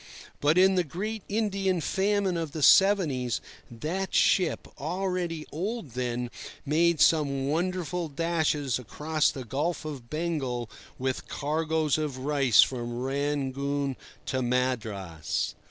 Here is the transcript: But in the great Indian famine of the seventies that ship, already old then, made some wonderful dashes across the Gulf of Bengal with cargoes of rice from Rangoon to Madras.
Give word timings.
But 0.39 0.57
in 0.57 0.73
the 0.73 0.83
great 0.83 1.21
Indian 1.29 1.79
famine 1.79 2.35
of 2.35 2.53
the 2.53 2.63
seventies 2.63 3.39
that 3.69 4.15
ship, 4.15 4.67
already 4.79 5.45
old 5.51 5.91
then, 5.91 6.31
made 6.65 6.99
some 6.99 7.47
wonderful 7.47 8.09
dashes 8.09 8.79
across 8.79 9.29
the 9.29 9.45
Gulf 9.45 9.85
of 9.85 10.09
Bengal 10.09 10.71
with 10.97 11.27
cargoes 11.27 11.99
of 11.99 12.17
rice 12.17 12.63
from 12.63 12.97
Rangoon 12.97 13.95
to 14.25 14.41
Madras. 14.41 15.53